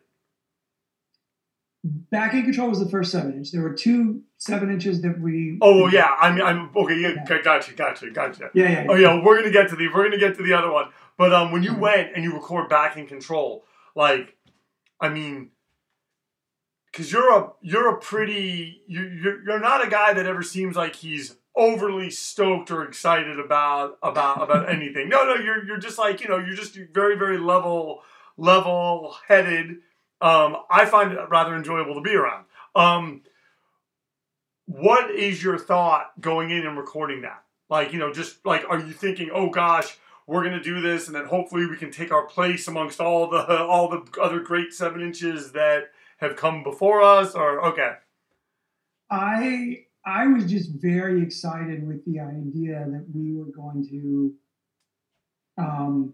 Back 2.11 2.33
in 2.33 2.43
control 2.43 2.69
was 2.69 2.79
the 2.79 2.89
first 2.89 3.11
seven 3.11 3.33
inch. 3.33 3.51
There 3.51 3.61
were 3.61 3.73
two 3.73 4.21
seven 4.37 4.69
inches 4.71 5.01
that 5.01 5.19
we. 5.19 5.57
Oh, 5.61 5.87
yeah. 5.87 6.15
I 6.19 6.31
mean, 6.31 6.41
I'm 6.43 6.69
okay. 6.75 6.99
Yeah, 6.99 7.13
Yeah. 7.29 7.41
gotcha, 7.41 7.73
gotcha, 7.73 8.09
gotcha. 8.11 8.49
Yeah, 8.53 8.69
yeah. 8.69 8.85
Oh 8.89 8.95
yeah, 8.95 9.21
we're 9.23 9.37
gonna 9.37 9.51
get 9.51 9.69
to 9.69 9.75
the 9.75 9.87
we're 9.87 10.03
gonna 10.03 10.17
get 10.17 10.35
to 10.37 10.43
the 10.43 10.53
other 10.53 10.71
one. 10.71 10.89
But 11.17 11.33
um, 11.33 11.51
when 11.51 11.63
you 11.63 11.71
Mhm. 11.71 11.79
went 11.79 12.09
and 12.15 12.23
you 12.23 12.33
record 12.33 12.69
back 12.69 12.97
in 12.97 13.07
control, 13.07 13.65
like, 13.95 14.35
I 14.99 15.09
mean, 15.09 15.51
because 16.91 17.11
you're 17.11 17.31
a 17.37 17.51
you're 17.61 17.89
a 17.89 17.99
pretty 17.99 18.81
you 18.87 19.01
you're, 19.01 19.43
you're 19.43 19.59
not 19.59 19.85
a 19.85 19.89
guy 19.89 20.13
that 20.13 20.25
ever 20.25 20.41
seems 20.43 20.75
like 20.75 20.95
he's 20.95 21.35
overly 21.55 22.09
stoked 22.11 22.69
or 22.69 22.83
excited 22.83 23.39
about 23.39 23.97
about 24.03 24.41
about 24.43 24.69
anything. 24.73 25.09
No, 25.09 25.25
no, 25.25 25.35
you're 25.35 25.65
you're 25.65 25.77
just 25.79 25.97
like 25.97 26.21
you 26.21 26.27
know 26.27 26.37
you're 26.37 26.55
just 26.55 26.75
very 26.93 27.17
very 27.17 27.37
level 27.37 28.01
level 28.37 29.15
headed. 29.27 29.77
Um, 30.19 30.57
I 30.69 30.85
find 30.85 31.11
it 31.11 31.19
rather 31.29 31.55
enjoyable 31.55 31.95
to 31.95 32.01
be 32.01 32.15
around. 32.15 32.45
Um, 32.75 33.21
what 34.65 35.11
is 35.11 35.43
your 35.43 35.57
thought 35.57 36.19
going 36.19 36.49
in 36.49 36.65
and 36.65 36.77
recording 36.77 37.21
that? 37.21 37.43
Like, 37.69 37.93
you 37.93 37.99
know, 37.99 38.11
just 38.11 38.45
like, 38.45 38.63
are 38.69 38.79
you 38.79 38.93
thinking, 38.93 39.29
oh 39.33 39.49
gosh, 39.49 39.97
we're 40.25 40.43
gonna 40.43 40.61
do 40.61 40.81
this, 40.81 41.07
and 41.07 41.15
then 41.15 41.25
hopefully 41.25 41.65
we 41.65 41.77
can 41.77 41.89
take 41.89 42.11
our 42.11 42.25
place 42.25 42.67
amongst 42.67 42.99
all 42.99 43.29
the 43.29 43.63
all 43.63 43.89
the 43.89 44.21
other 44.21 44.39
great 44.39 44.73
seven 44.73 45.01
inches 45.01 45.53
that 45.53 45.91
have 46.17 46.35
come 46.35 46.63
before 46.63 47.01
us? 47.01 47.33
Or 47.33 47.65
okay, 47.67 47.93
I 49.09 49.85
I 50.05 50.27
was 50.27 50.49
just 50.49 50.71
very 50.71 51.21
excited 51.21 51.87
with 51.87 52.03
the 52.05 52.19
idea 52.19 52.85
that 52.89 53.05
we 53.13 53.33
were 53.33 53.51
going 53.51 53.87
to. 53.89 54.33
Um, 55.57 56.13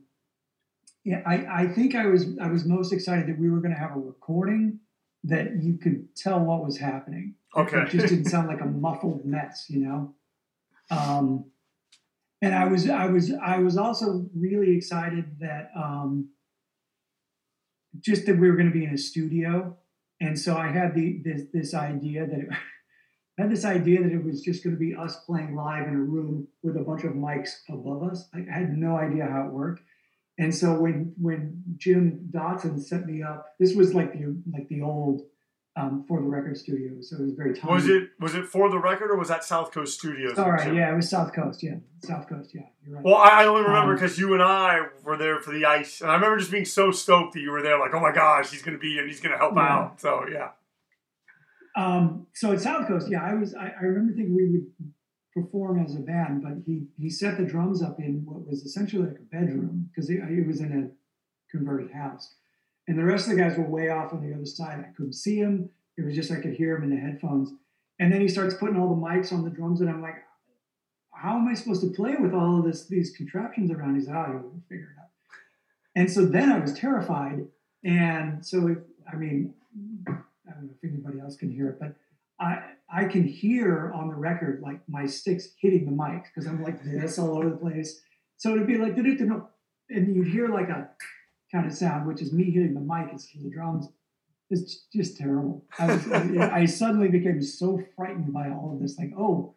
yeah, 1.03 1.21
I, 1.25 1.63
I 1.63 1.67
think 1.67 1.95
I 1.95 2.05
was 2.05 2.37
I 2.39 2.47
was 2.47 2.65
most 2.65 2.93
excited 2.93 3.27
that 3.27 3.37
we 3.37 3.49
were 3.49 3.59
going 3.59 3.73
to 3.73 3.79
have 3.79 3.91
a 3.91 3.99
recording 3.99 4.79
that 5.25 5.61
you 5.61 5.77
could 5.77 6.15
tell 6.15 6.39
what 6.39 6.63
was 6.63 6.77
happening. 6.77 7.35
Okay. 7.55 7.81
it 7.81 7.89
just 7.89 8.07
didn't 8.07 8.25
sound 8.25 8.47
like 8.47 8.61
a 8.61 8.65
muffled 8.65 9.25
mess, 9.25 9.65
you 9.69 9.79
know. 9.79 10.15
Um, 10.89 11.45
and 12.41 12.55
I 12.55 12.65
was 12.65 12.89
I 12.89 13.07
was 13.07 13.33
I 13.33 13.57
was 13.59 13.77
also 13.77 14.29
really 14.35 14.75
excited 14.75 15.39
that 15.39 15.71
um, 15.75 16.29
just 17.99 18.25
that 18.25 18.37
we 18.37 18.49
were 18.49 18.55
going 18.55 18.71
to 18.71 18.77
be 18.77 18.85
in 18.85 18.93
a 18.93 18.97
studio, 18.97 19.77
and 20.19 20.39
so 20.39 20.57
I 20.57 20.67
had 20.67 20.95
the 20.95 21.21
this 21.23 21.43
this 21.53 21.73
idea 21.73 22.25
that 22.27 22.39
it, 22.39 22.47
I 22.49 22.57
had 23.43 23.51
this 23.51 23.65
idea 23.65 24.03
that 24.03 24.11
it 24.11 24.23
was 24.23 24.41
just 24.41 24.63
going 24.63 24.75
to 24.75 24.79
be 24.79 24.95
us 24.95 25.17
playing 25.25 25.55
live 25.55 25.87
in 25.87 25.95
a 25.95 26.01
room 26.01 26.47
with 26.63 26.77
a 26.77 26.81
bunch 26.81 27.03
of 27.03 27.13
mics 27.13 27.59
above 27.69 28.03
us. 28.03 28.29
I 28.33 28.39
had 28.49 28.77
no 28.77 28.97
idea 28.97 29.25
how 29.25 29.47
it 29.47 29.51
worked. 29.51 29.81
And 30.37 30.53
so 30.53 30.73
when 30.79 31.13
when 31.19 31.63
Jim 31.77 32.29
Dotson 32.31 32.81
set 32.81 33.05
me 33.05 33.21
up, 33.21 33.45
this 33.59 33.75
was 33.75 33.93
like 33.93 34.13
the 34.13 34.35
like 34.51 34.67
the 34.67 34.81
old 34.81 35.21
um, 35.75 36.05
for 36.07 36.19
the 36.21 36.27
record 36.27 36.55
studio, 36.55 37.01
so 37.01 37.15
it 37.17 37.21
was 37.23 37.33
very 37.33 37.53
tiny. 37.55 37.73
Was 37.73 37.87
it 37.87 38.09
was 38.19 38.35
it 38.35 38.45
for 38.45 38.69
the 38.69 38.77
record 38.79 39.09
or 39.11 39.17
was 39.17 39.27
that 39.29 39.43
South 39.43 39.71
Coast 39.71 39.97
Studios? 39.99 40.35
Sorry, 40.35 40.75
yeah, 40.75 40.91
it 40.91 40.95
was 40.95 41.09
South 41.09 41.33
Coast. 41.33 41.61
Yeah, 41.63 41.75
South 42.03 42.27
Coast. 42.29 42.51
Yeah, 42.53 42.61
you're 42.85 42.95
right. 42.95 43.03
Well, 43.05 43.15
I 43.15 43.45
only 43.45 43.61
remember 43.63 43.91
Um, 43.91 43.95
because 43.95 44.17
you 44.19 44.33
and 44.33 44.41
I 44.43 44.87
were 45.03 45.17
there 45.17 45.39
for 45.39 45.51
the 45.51 45.65
ice, 45.65 46.01
and 46.01 46.09
I 46.11 46.15
remember 46.15 46.37
just 46.37 46.51
being 46.51 46.65
so 46.65 46.91
stoked 46.91 47.33
that 47.33 47.41
you 47.41 47.51
were 47.51 47.61
there. 47.63 47.79
Like, 47.79 47.93
oh 47.93 47.99
my 47.99 48.11
gosh, 48.11 48.51
he's 48.51 48.61
going 48.61 48.75
to 48.77 48.81
be 48.81 48.91
here 48.93 49.01
and 49.01 49.09
he's 49.11 49.19
going 49.21 49.33
to 49.33 49.37
help 49.39 49.55
Yeah. 49.55 49.61
out. 49.61 50.01
So 50.01 50.25
yeah, 50.31 50.49
Um, 51.75 52.27
so 52.33 52.51
at 52.51 52.61
South 52.61 52.87
Coast, 52.87 53.09
yeah, 53.09 53.23
I 53.23 53.33
was. 53.33 53.55
I, 53.55 53.73
I 53.79 53.83
remember 53.83 54.13
thinking 54.13 54.35
we 54.35 54.49
would 54.51 54.92
perform 55.33 55.83
as 55.83 55.95
a 55.95 55.99
band, 55.99 56.43
but 56.43 56.53
he 56.65 56.83
he 56.99 57.09
set 57.09 57.37
the 57.37 57.43
drums 57.43 57.81
up 57.81 57.99
in 57.99 58.23
what 58.25 58.47
was 58.47 58.63
essentially 58.63 59.07
like 59.07 59.17
a 59.17 59.35
bedroom 59.35 59.89
because 59.89 60.09
it, 60.09 60.19
it 60.29 60.45
was 60.45 60.59
in 60.59 60.71
a 60.71 61.55
converted 61.55 61.91
house, 61.91 62.35
and 62.87 62.97
the 62.97 63.03
rest 63.03 63.27
of 63.27 63.35
the 63.35 63.41
guys 63.41 63.57
were 63.57 63.63
way 63.63 63.89
off 63.89 64.13
on 64.13 64.27
the 64.27 64.33
other 64.33 64.45
side. 64.45 64.79
I 64.79 64.95
couldn't 64.95 65.13
see 65.13 65.37
him. 65.37 65.69
It 65.97 66.05
was 66.05 66.15
just 66.15 66.31
I 66.31 66.35
could 66.35 66.53
hear 66.53 66.75
him 66.75 66.83
in 66.83 66.89
the 66.91 66.97
headphones, 66.97 67.51
and 67.99 68.11
then 68.11 68.21
he 68.21 68.27
starts 68.27 68.55
putting 68.55 68.77
all 68.77 68.89
the 68.89 69.01
mics 69.01 69.33
on 69.33 69.43
the 69.43 69.49
drums, 69.49 69.81
and 69.81 69.89
I'm 69.89 70.01
like, 70.01 70.23
how 71.11 71.37
am 71.37 71.47
I 71.47 71.53
supposed 71.53 71.81
to 71.81 71.91
play 71.91 72.15
with 72.15 72.33
all 72.33 72.59
of 72.59 72.65
this 72.65 72.85
these 72.85 73.11
contraptions 73.11 73.71
around? 73.71 73.95
He's 73.95 74.07
like, 74.07 74.15
oh, 74.15 74.31
you'll 74.31 74.61
figure 74.69 74.95
it 74.95 74.99
out. 74.99 75.09
And 75.95 76.11
so 76.11 76.25
then 76.25 76.51
I 76.51 76.59
was 76.59 76.73
terrified, 76.73 77.47
and 77.83 78.45
so 78.45 78.67
it, 78.67 78.79
I 79.11 79.15
mean, 79.15 79.53
I 80.07 80.51
don't 80.51 80.65
know 80.65 80.69
if 80.81 80.89
anybody 80.89 81.19
else 81.19 81.35
can 81.35 81.51
hear 81.51 81.69
it, 81.69 81.79
but 81.79 81.95
I 82.39 82.61
I 82.93 83.05
can 83.05 83.23
hear 83.23 83.91
on 83.95 84.07
the 84.07 84.15
record 84.15 84.61
like 84.61 84.79
my 84.87 85.05
sticks 85.07 85.49
hitting 85.57 85.85
the 85.85 85.91
mic 85.91 86.25
because 86.25 86.47
I'm 86.47 86.61
like 86.61 86.83
this 86.83 87.17
all 87.17 87.37
over 87.37 87.49
the 87.49 87.57
place. 87.57 88.01
So 88.37 88.51
it'd 88.51 88.67
be 88.67 88.77
like 88.77 88.95
and 88.97 90.15
you'd 90.15 90.27
hear 90.27 90.47
like 90.47 90.69
a 90.69 90.89
kind 91.51 91.65
of 91.65 91.73
sound, 91.73 92.07
which 92.07 92.21
is 92.21 92.31
me 92.31 92.51
hitting 92.51 92.73
the 92.73 92.81
mic 92.81 93.09
instead 93.11 93.39
of 93.39 93.45
the 93.45 93.49
drums. 93.49 93.87
It's 94.49 94.85
just 94.93 95.17
terrible. 95.17 95.65
I, 95.79 95.87
was, 95.87 96.07
I 96.37 96.65
suddenly 96.65 97.07
became 97.07 97.41
so 97.41 97.81
frightened 97.95 98.31
by 98.31 98.49
all 98.49 98.73
of 98.73 98.81
this. 98.81 98.99
Like, 98.99 99.11
oh, 99.17 99.55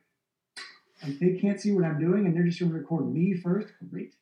like 1.03 1.19
they 1.19 1.39
can't 1.39 1.61
see 1.61 1.73
what 1.73 1.85
I'm 1.85 2.01
doing, 2.01 2.25
and 2.25 2.35
they're 2.35 2.45
just 2.45 2.61
going 2.61 2.73
to 2.73 2.79
record 2.79 3.13
me 3.13 3.35
first. 3.35 3.69
Great. 3.91 4.15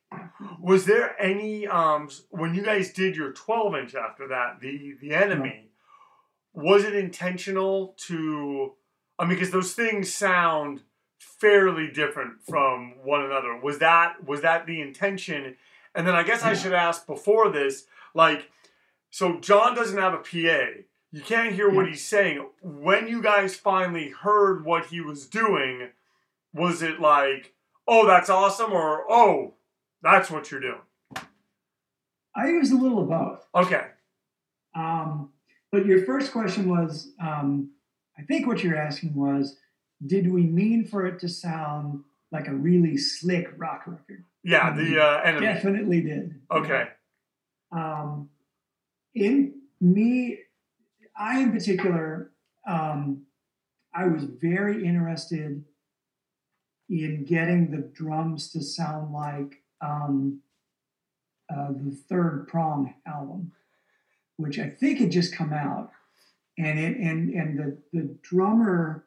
was 0.60 0.86
there 0.86 1.20
any 1.20 1.66
um 1.66 2.08
when 2.30 2.54
you 2.54 2.62
guys 2.62 2.92
did 2.92 3.16
your 3.16 3.32
12 3.32 3.76
inch 3.76 3.94
after 3.94 4.26
that, 4.28 4.60
the 4.60 4.96
the 5.00 5.12
enemy, 5.12 5.70
was 6.52 6.84
it 6.84 6.96
intentional 6.96 7.94
to? 8.08 8.72
I 9.18 9.24
mean, 9.24 9.30
because 9.30 9.50
those 9.50 9.74
things 9.74 10.12
sound 10.12 10.82
fairly 11.18 11.88
different 11.90 12.42
from 12.42 12.94
one 13.04 13.24
another. 13.24 13.56
Was 13.56 13.78
that 13.78 14.24
was 14.24 14.42
that 14.42 14.66
the 14.66 14.80
intention? 14.80 15.56
And 15.94 16.06
then 16.06 16.14
I 16.14 16.22
guess 16.22 16.42
I 16.42 16.54
should 16.54 16.72
ask 16.72 17.06
before 17.06 17.50
this, 17.50 17.86
like, 18.14 18.50
so 19.10 19.38
John 19.38 19.76
doesn't 19.76 19.98
have 19.98 20.12
a 20.14 20.18
PA. 20.18 20.82
You 21.12 21.20
can't 21.20 21.54
hear 21.54 21.70
what 21.70 21.86
he's 21.86 22.04
saying. 22.04 22.44
When 22.60 23.06
you 23.06 23.22
guys 23.22 23.54
finally 23.54 24.08
heard 24.08 24.64
what 24.64 24.86
he 24.86 25.00
was 25.00 25.26
doing, 25.26 25.90
was 26.52 26.82
it 26.82 26.98
like, 26.98 27.54
oh, 27.86 28.06
that's 28.06 28.28
awesome, 28.28 28.72
or 28.72 29.04
oh, 29.08 29.54
that's 30.02 30.30
what 30.30 30.50
you're 30.50 30.60
doing? 30.60 30.80
I 32.34 32.44
think 32.44 32.56
it 32.56 32.60
was 32.60 32.72
a 32.72 32.76
little 32.76 33.02
of 33.02 33.08
both. 33.08 33.46
Okay. 33.54 33.86
Um, 34.74 35.30
but 35.70 35.86
your 35.86 36.04
first 36.04 36.32
question 36.32 36.68
was, 36.68 37.12
um, 37.22 37.70
I 38.18 38.22
think 38.22 38.46
what 38.46 38.62
you're 38.62 38.76
asking 38.76 39.14
was, 39.14 39.56
did 40.04 40.30
we 40.30 40.42
mean 40.42 40.84
for 40.84 41.06
it 41.06 41.18
to 41.20 41.28
sound 41.28 42.04
like 42.30 42.48
a 42.48 42.54
really 42.54 42.96
slick 42.96 43.52
rock 43.56 43.84
record? 43.86 44.24
Yeah, 44.42 44.74
the 44.74 45.02
uh, 45.02 45.20
enemy. 45.22 45.46
Definitely 45.46 46.00
did. 46.02 46.40
Okay. 46.50 46.88
Um, 47.72 48.28
in 49.14 49.54
me, 49.80 50.38
I 51.16 51.40
in 51.40 51.52
particular, 51.52 52.30
um, 52.66 53.22
I 53.94 54.06
was 54.06 54.24
very 54.24 54.84
interested 54.84 55.64
in 56.88 57.24
getting 57.24 57.70
the 57.70 57.78
drums 57.78 58.50
to 58.52 58.62
sound 58.62 59.12
like 59.12 59.62
um, 59.80 60.40
uh, 61.48 61.68
the 61.68 61.96
third 62.08 62.46
prong 62.48 62.94
album, 63.06 63.52
which 64.36 64.58
I 64.58 64.68
think 64.68 64.98
had 64.98 65.10
just 65.10 65.34
come 65.34 65.52
out, 65.52 65.90
and 66.58 66.78
it 66.78 66.96
and 66.96 67.30
and 67.30 67.58
the 67.58 67.78
the 67.92 68.16
drummer 68.22 69.06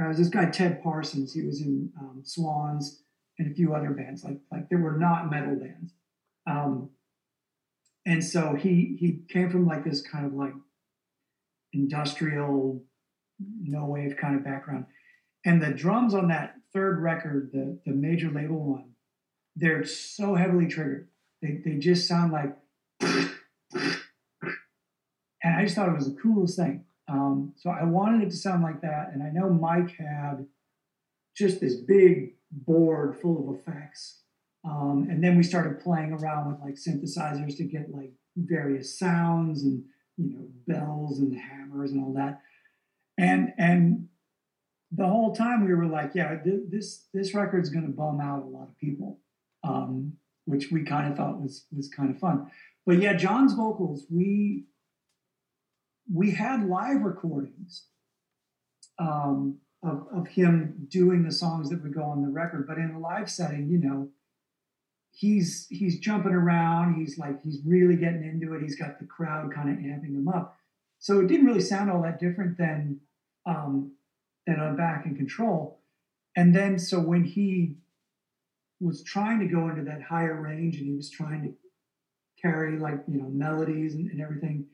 uh, 0.00 0.08
was 0.08 0.18
this 0.18 0.28
guy 0.28 0.46
Ted 0.46 0.82
Parsons. 0.82 1.32
He 1.32 1.42
was 1.42 1.60
in 1.60 1.90
um, 1.98 2.20
Swans 2.24 3.02
and 3.38 3.50
a 3.50 3.54
few 3.54 3.74
other 3.74 3.90
bands, 3.90 4.24
like 4.24 4.38
like 4.50 4.68
there 4.68 4.78
were 4.78 4.98
not 4.98 5.30
metal 5.30 5.56
bands. 5.56 5.92
Um, 6.46 6.90
and 8.06 8.24
so 8.24 8.54
he 8.54 8.96
he 8.98 9.20
came 9.28 9.50
from 9.50 9.66
like 9.66 9.84
this 9.84 10.00
kind 10.00 10.24
of 10.24 10.32
like 10.32 10.54
industrial 11.72 12.82
no 13.60 13.84
wave 13.84 14.16
kind 14.16 14.36
of 14.36 14.44
background 14.44 14.86
and 15.44 15.60
the 15.62 15.70
drums 15.70 16.14
on 16.14 16.28
that 16.28 16.54
third 16.72 17.00
record 17.02 17.50
the 17.52 17.78
the 17.84 17.92
major 17.92 18.30
label 18.30 18.64
one 18.64 18.92
they're 19.56 19.84
so 19.84 20.34
heavily 20.34 20.66
triggered 20.66 21.08
they, 21.42 21.60
they 21.64 21.76
just 21.76 22.08
sound 22.08 22.32
like 22.32 22.56
and 25.46 25.56
i 25.56 25.62
just 25.62 25.74
thought 25.74 25.88
it 25.88 25.94
was 25.94 26.12
the 26.12 26.20
coolest 26.20 26.56
thing 26.56 26.84
um, 27.08 27.52
so 27.56 27.70
i 27.70 27.84
wanted 27.84 28.22
it 28.22 28.30
to 28.30 28.36
sound 28.36 28.62
like 28.62 28.80
that 28.80 29.10
and 29.12 29.22
i 29.22 29.30
know 29.30 29.48
mike 29.48 29.94
had 29.96 30.46
just 31.36 31.60
this 31.60 31.76
big 31.76 32.34
board 32.50 33.16
full 33.16 33.48
of 33.48 33.56
effects 33.56 34.22
um, 34.66 35.06
and 35.08 35.22
then 35.22 35.36
we 35.36 35.42
started 35.42 35.80
playing 35.80 36.12
around 36.12 36.50
with 36.50 36.60
like 36.60 36.74
synthesizers 36.74 37.56
to 37.58 37.64
get 37.64 37.94
like 37.94 38.12
various 38.36 38.98
sounds 38.98 39.62
and 39.62 39.84
you 40.16 40.30
know 40.30 40.46
bells 40.66 41.20
and 41.20 41.36
hammers 41.36 41.92
and 41.92 42.04
all 42.04 42.12
that. 42.14 42.40
And 43.16 43.52
and 43.58 44.08
the 44.90 45.06
whole 45.06 45.34
time 45.34 45.64
we 45.64 45.74
were 45.74 45.86
like, 45.86 46.12
yeah, 46.14 46.36
th- 46.42 46.64
this 46.68 47.06
this 47.14 47.34
record's 47.34 47.70
going 47.70 47.86
to 47.86 47.92
bum 47.92 48.20
out 48.20 48.42
a 48.42 48.46
lot 48.46 48.68
of 48.68 48.76
people, 48.78 49.20
um, 49.62 50.14
which 50.46 50.70
we 50.72 50.82
kind 50.82 51.10
of 51.10 51.16
thought 51.16 51.40
was 51.40 51.66
was 51.74 51.88
kind 51.88 52.10
of 52.10 52.18
fun. 52.18 52.50
But 52.84 52.98
yeah, 52.98 53.14
John's 53.14 53.52
vocals, 53.52 54.06
we 54.10 54.64
we 56.12 56.32
had 56.32 56.68
live 56.68 57.02
recordings 57.02 57.86
um, 58.98 59.58
of 59.82 60.06
of 60.12 60.28
him 60.28 60.86
doing 60.88 61.22
the 61.22 61.32
songs 61.32 61.70
that 61.70 61.82
would 61.82 61.94
go 61.94 62.02
on 62.02 62.22
the 62.22 62.28
record, 62.28 62.66
but 62.66 62.78
in 62.78 62.90
a 62.90 62.98
live 62.98 63.30
setting, 63.30 63.68
you 63.68 63.78
know, 63.78 64.08
he's 65.16 65.66
he's 65.70 65.98
jumping 65.98 66.32
around 66.32 66.94
he's 66.94 67.18
like 67.18 67.42
he's 67.42 67.60
really 67.64 67.96
getting 67.96 68.22
into 68.22 68.54
it 68.54 68.62
he's 68.62 68.76
got 68.76 68.98
the 68.98 69.06
crowd 69.06 69.52
kind 69.52 69.70
of 69.70 69.76
amping 69.76 70.14
him 70.14 70.28
up. 70.28 70.58
So 70.98 71.20
it 71.20 71.26
didn't 71.26 71.46
really 71.46 71.60
sound 71.60 71.90
all 71.90 72.02
that 72.02 72.20
different 72.20 72.58
than 72.58 73.00
um 73.46 73.92
than 74.46 74.60
on 74.60 74.76
back 74.76 75.06
in 75.06 75.16
control. 75.16 75.80
And 76.36 76.54
then 76.54 76.78
so 76.78 77.00
when 77.00 77.24
he 77.24 77.76
was 78.78 79.02
trying 79.02 79.40
to 79.40 79.46
go 79.46 79.68
into 79.68 79.82
that 79.82 80.02
higher 80.02 80.40
range 80.40 80.76
and 80.76 80.86
he 80.86 80.94
was 80.94 81.10
trying 81.10 81.42
to 81.42 81.54
carry 82.40 82.78
like 82.78 83.02
you 83.08 83.18
know 83.18 83.28
melodies 83.28 83.94
and, 83.94 84.10
and 84.10 84.20
everything 84.20 84.66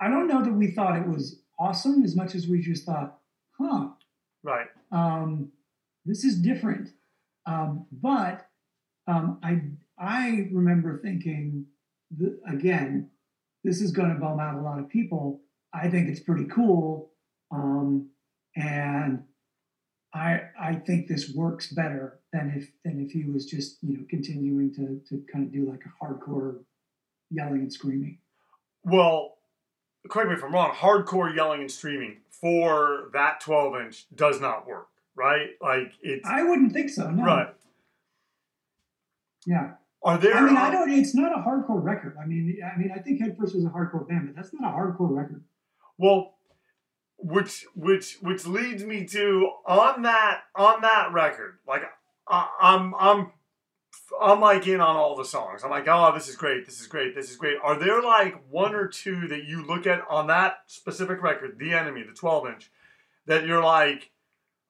i 0.00 0.08
don't 0.08 0.26
know 0.28 0.42
that 0.42 0.52
we 0.52 0.70
thought 0.70 0.96
it 0.96 1.06
was 1.06 1.40
awesome 1.58 2.02
as 2.02 2.16
much 2.16 2.34
as 2.34 2.46
we 2.48 2.60
just 2.60 2.84
thought 2.86 3.18
huh 3.58 3.88
Right. 4.42 4.68
um, 4.90 5.52
this 6.06 6.24
is 6.24 6.40
different. 6.40 6.88
Um, 7.46 7.86
but 7.92 8.46
um, 9.06 9.38
I 9.42 9.60
I 9.98 10.48
remember 10.50 10.98
thinking 11.02 11.66
th- 12.18 12.32
again, 12.48 13.10
this 13.64 13.82
is 13.82 13.92
going 13.92 14.08
to 14.08 14.14
bum 14.18 14.40
out 14.40 14.54
a 14.54 14.62
lot 14.62 14.78
of 14.78 14.88
people. 14.88 15.42
I 15.74 15.88
think 15.88 16.08
it's 16.08 16.20
pretty 16.20 16.46
cool, 16.46 17.10
um, 17.50 18.08
and 18.56 19.24
I 20.14 20.40
I 20.58 20.74
think 20.76 21.06
this 21.06 21.34
works 21.34 21.70
better 21.72 22.20
than 22.32 22.52
if 22.56 22.70
than 22.84 22.98
if 23.04 23.10
he 23.12 23.24
was 23.24 23.44
just 23.44 23.78
you 23.82 23.98
know 23.98 24.04
continuing 24.08 24.72
to 24.74 25.00
to 25.08 25.22
kind 25.30 25.44
of 25.46 25.52
do 25.52 25.68
like 25.70 25.82
a 25.84 26.04
hardcore 26.04 26.60
yelling 27.30 27.60
and 27.60 27.72
screaming. 27.72 28.18
Well, 28.84 29.36
correct 30.08 30.28
me 30.28 30.34
if 30.34 30.44
I'm 30.44 30.52
wrong. 30.52 30.72
Hardcore 30.72 31.34
yelling 31.34 31.60
and 31.60 31.70
streaming 31.70 32.18
for 32.30 33.10
that 33.12 33.40
12 33.40 33.80
inch 33.82 34.06
does 34.14 34.40
not 34.40 34.66
work, 34.66 34.88
right? 35.14 35.50
Like 35.60 35.92
it's 36.02 36.26
I 36.28 36.42
wouldn't 36.42 36.72
think 36.72 36.90
so. 36.90 37.10
No. 37.10 37.24
right. 37.24 37.54
Yeah. 39.46 39.72
Are 40.02 40.16
there? 40.16 40.34
I 40.34 40.40
mean, 40.40 40.56
I 40.56 40.70
don't. 40.70 40.90
It's 40.90 41.14
not 41.14 41.38
a 41.38 41.42
hardcore 41.42 41.82
record. 41.82 42.16
I 42.20 42.26
mean, 42.26 42.58
I 42.64 42.78
mean, 42.78 42.90
I 42.94 43.00
think 43.00 43.20
Head 43.20 43.36
First 43.38 43.54
was 43.54 43.64
a 43.64 43.68
hardcore 43.68 44.08
band, 44.08 44.28
but 44.28 44.36
that's 44.36 44.54
not 44.54 44.72
a 44.72 44.76
hardcore 44.76 45.14
record. 45.14 45.44
Well, 45.98 46.36
which 47.18 47.66
which 47.74 48.16
which 48.22 48.46
leads 48.46 48.82
me 48.82 49.04
to 49.06 49.50
on 49.66 50.02
that 50.02 50.44
on 50.56 50.80
that 50.80 51.12
record, 51.12 51.58
like 51.68 51.82
I, 52.26 52.48
I'm 52.62 52.94
I'm 52.94 53.32
I'm 54.20 54.40
like 54.40 54.66
in 54.66 54.80
on 54.80 54.96
all 54.96 55.16
the 55.16 55.24
songs. 55.24 55.62
I'm 55.64 55.70
like, 55.70 55.86
oh, 55.88 56.12
this 56.14 56.28
is 56.28 56.36
great, 56.36 56.66
this 56.66 56.80
is 56.80 56.86
great, 56.86 57.14
this 57.14 57.30
is 57.30 57.36
great. 57.36 57.56
Are 57.62 57.78
there 57.78 58.02
like 58.02 58.40
one 58.50 58.74
or 58.74 58.86
two 58.86 59.28
that 59.28 59.44
you 59.44 59.64
look 59.64 59.86
at 59.86 60.02
on 60.08 60.26
that 60.26 60.58
specific 60.66 61.22
record, 61.22 61.58
The 61.58 61.72
Enemy, 61.72 62.02
the 62.02 62.12
12 62.12 62.46
inch, 62.48 62.70
that 63.26 63.46
you're 63.46 63.62
like, 63.62 64.10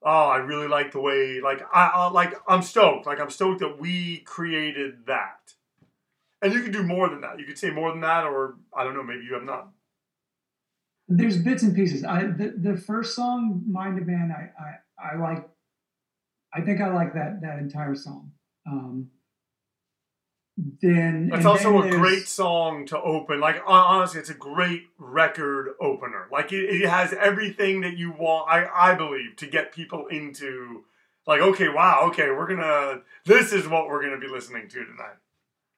oh, 0.02 0.28
I 0.28 0.36
really 0.38 0.68
like 0.68 0.92
the 0.92 1.00
way, 1.00 1.40
like, 1.40 1.62
I, 1.74 1.90
I 1.94 2.10
like, 2.10 2.34
I'm 2.48 2.62
stoked, 2.62 3.06
like, 3.06 3.20
I'm 3.20 3.30
stoked 3.30 3.60
that 3.60 3.78
we 3.78 4.18
created 4.20 5.06
that. 5.06 5.54
And 6.42 6.54
you 6.54 6.62
could 6.62 6.72
do 6.72 6.82
more 6.82 7.08
than 7.08 7.20
that. 7.20 7.38
You 7.38 7.44
could 7.44 7.58
say 7.58 7.70
more 7.70 7.90
than 7.90 8.00
that, 8.00 8.24
or 8.24 8.56
I 8.74 8.84
don't 8.84 8.94
know, 8.94 9.02
maybe 9.02 9.24
you 9.24 9.34
have 9.34 9.44
not. 9.44 9.68
There's 11.06 11.36
bits 11.36 11.62
and 11.62 11.74
pieces. 11.74 12.04
I 12.04 12.22
the, 12.26 12.54
the 12.56 12.76
first 12.76 13.16
song, 13.16 13.64
Mind 13.66 13.98
of 13.98 14.06
Man, 14.06 14.32
I, 14.34 14.62
I 14.62 15.14
I 15.14 15.16
like. 15.16 15.48
I 16.54 16.60
think 16.60 16.80
I 16.80 16.94
like 16.94 17.14
that 17.14 17.40
that 17.42 17.58
entire 17.58 17.96
song. 17.96 18.30
Um, 18.66 19.10
then 20.82 21.30
it's 21.32 21.46
also 21.46 21.82
then 21.82 21.92
a 21.92 21.96
great 21.96 22.26
song 22.26 22.86
to 22.86 23.00
open. 23.00 23.40
Like 23.40 23.62
honestly, 23.66 24.20
it's 24.20 24.30
a 24.30 24.34
great 24.34 24.84
record 24.98 25.70
opener. 25.80 26.26
Like 26.30 26.52
it, 26.52 26.64
it 26.64 26.88
has 26.88 27.12
everything 27.12 27.80
that 27.82 27.96
you 27.96 28.12
want. 28.12 28.50
I 28.50 28.66
I 28.90 28.94
believe 28.94 29.36
to 29.36 29.46
get 29.46 29.72
people 29.72 30.06
into 30.08 30.84
like 31.26 31.40
okay, 31.40 31.68
wow, 31.68 32.06
okay, 32.08 32.30
we're 32.30 32.48
gonna. 32.48 33.02
This 33.24 33.52
is 33.52 33.68
what 33.68 33.88
we're 33.88 34.02
gonna 34.02 34.18
be 34.20 34.28
listening 34.28 34.68
to 34.68 34.84
tonight. 34.84 35.16